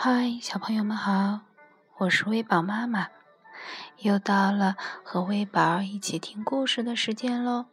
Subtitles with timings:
[0.00, 1.40] 嗨，小朋友们好，
[1.96, 3.08] 我是微宝妈妈，
[3.96, 7.66] 又到了和微宝一起听故事的时间喽。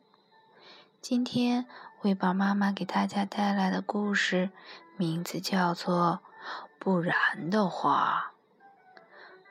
[1.04, 1.68] 今天
[2.02, 4.50] 微宝妈妈给大家带来的故事
[4.98, 6.22] 名字叫做
[6.80, 8.34] 《不然的话》，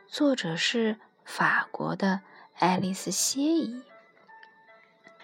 [0.09, 2.23] 作者是法国的
[2.59, 3.85] 爱丽丝·谢伊。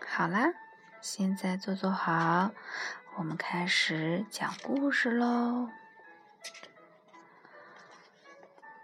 [0.06, 0.52] 好啦，
[1.00, 2.52] 现在坐坐好，
[3.16, 5.68] 我们开始讲故事喽。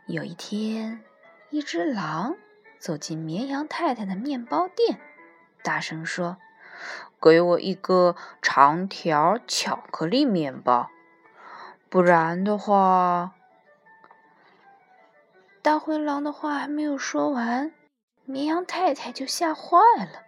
[0.06, 1.02] 有一天，
[1.50, 2.36] 一只狼
[2.78, 5.00] 走进绵羊太太的面包店，
[5.64, 6.36] 大声说
[7.20, 10.90] ：“给我一个长条巧克力面包，
[11.88, 13.34] 不然的话……”
[15.60, 17.72] 大灰狼的话还没有说完，
[18.24, 20.22] 绵羊太太就吓坏了。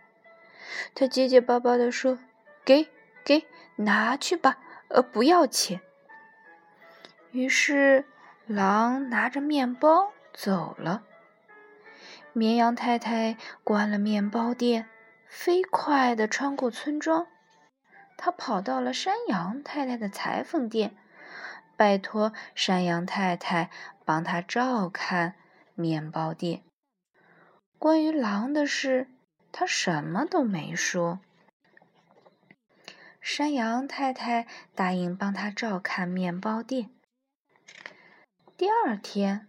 [0.93, 2.19] 她结结巴巴地说
[2.67, 2.89] ：“给，
[3.23, 4.59] 给，拿去吧，
[4.89, 5.81] 呃，不要钱。”
[7.31, 8.05] 于是。
[8.49, 11.03] 狼拿着面包走了。
[12.33, 14.89] 绵羊太太关了面包店，
[15.29, 17.27] 飞快地穿过村庄。
[18.17, 20.97] 他跑到了山羊太太的裁缝店，
[21.77, 23.69] 拜托山羊太太
[24.07, 25.35] 帮他照看
[25.75, 26.63] 面包店。
[27.79, 29.09] 关于狼的事，
[29.53, 31.21] 他什么都没说。
[33.21, 36.89] 山羊太太答应帮他照看面包店。
[38.59, 39.47] 第二天，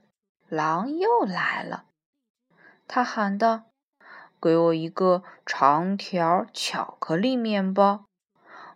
[0.49, 1.85] 狼又来了。
[2.87, 3.63] 他喊道
[4.39, 8.05] ：“给我一个长条巧克力面包，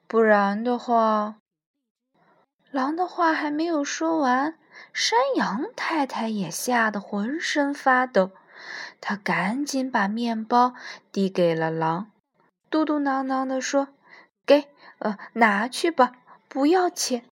[0.08, 1.36] 不然的话……”
[2.72, 4.58] 狼的话还没有说完，
[4.92, 8.32] 山羊太太也吓得浑身发抖。
[9.00, 10.74] 他赶紧把面包
[11.12, 12.10] 递给了狼，
[12.72, 13.90] 嘟嘟囔囔地说
[14.48, 16.14] ：“给，呃，拿去吧，
[16.48, 17.24] 不要钱。”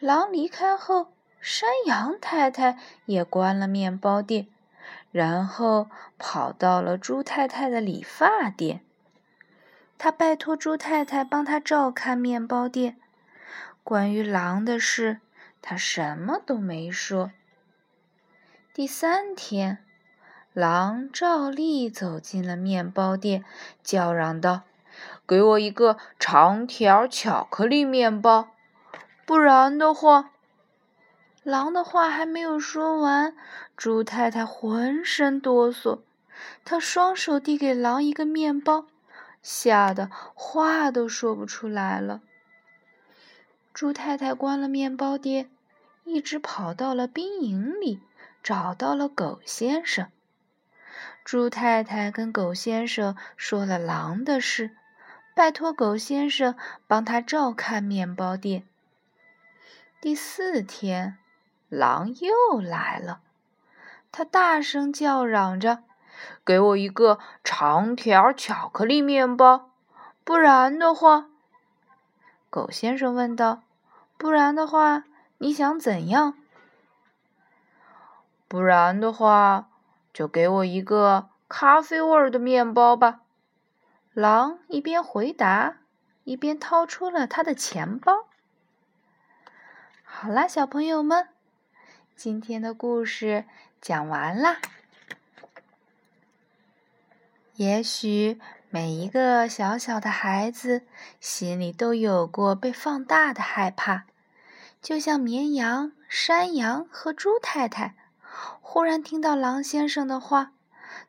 [0.00, 1.12] 狼离开后。
[1.40, 4.48] 山羊太太也关了面包店，
[5.12, 5.88] 然后
[6.18, 8.80] 跑到了猪太太的理发店。
[9.98, 12.96] 他拜托猪太太帮他照看面包店。
[13.82, 15.20] 关于狼的事，
[15.62, 17.30] 他什么都没说。
[18.74, 19.78] 第三天，
[20.52, 23.44] 狼照例走进了面包店，
[23.82, 24.62] 叫嚷道
[25.26, 28.48] ：“给我一个长条巧克力面包，
[29.24, 30.32] 不然的话。”
[31.46, 33.36] 狼的话还没有说完，
[33.76, 36.00] 猪太太浑身哆嗦，
[36.64, 38.86] 她双手递给狼一个面包，
[39.42, 42.20] 吓得话都说不出来了。
[43.72, 45.48] 猪太太关了面包店，
[46.02, 48.00] 一直跑到了兵营里，
[48.42, 50.08] 找到了狗先生。
[51.24, 54.72] 猪太太跟狗先生说了狼的事，
[55.36, 56.56] 拜托狗先生
[56.88, 58.64] 帮他照看面包店。
[60.00, 61.18] 第四天。
[61.68, 63.20] 狼又来了，
[64.12, 65.82] 他大声叫嚷着
[66.46, 69.70] ：“给我一个长条巧克力面包，
[70.24, 71.26] 不然的话。”
[72.48, 73.62] 狗先生问道
[74.16, 75.04] ：“不然的话，
[75.38, 76.34] 你想怎样
[78.48, 79.68] ？”“不然的话，
[80.12, 83.20] 就给我一个咖啡味儿的面包吧。”
[84.14, 85.78] 狼一边回答，
[86.24, 88.26] 一边掏出了他的钱包。
[90.04, 91.28] 好啦，小朋友们。
[92.16, 93.44] 今天的故事
[93.82, 94.56] 讲完啦。
[97.56, 98.40] 也许
[98.70, 100.86] 每一个小小的孩子
[101.20, 104.04] 心里都有过被放大的害怕，
[104.80, 107.94] 就像绵羊、山羊和猪太太。
[108.62, 110.52] 忽然听到狼先生的话，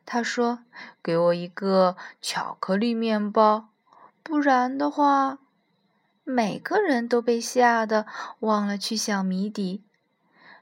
[0.04, 0.64] 他说
[1.02, 3.70] ：“给我一个巧克力面包，
[4.22, 5.38] 不然的话。”
[6.22, 8.06] 每个人都被吓得
[8.40, 9.82] 忘了去想谜底。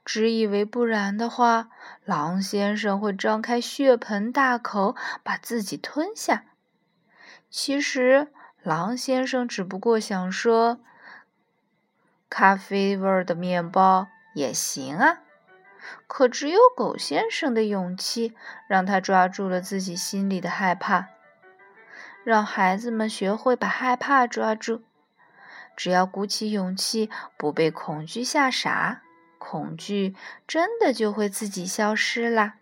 [0.06, 1.69] 只以为不然的话，
[2.05, 4.94] 狼先生会张开血盆大口
[5.25, 6.44] 把自己吞下。
[7.50, 8.28] 其实，
[8.62, 10.79] 狼先生只不过想说，
[12.31, 15.23] 咖啡味儿的面包也行啊。
[16.06, 18.32] 可只有狗先生的勇气，
[18.69, 21.08] 让他抓住了自己心里的害怕。
[22.23, 24.82] 让孩子们学会把害怕抓住，
[25.76, 29.03] 只要鼓起勇气，不被恐惧吓傻。
[29.48, 30.16] 恐惧
[30.48, 32.56] 真的就会自己消失啦！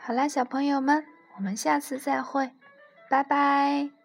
[0.00, 1.04] 好啦，小朋友们，
[1.36, 2.52] 我们下次再会，
[3.10, 4.01] 拜拜。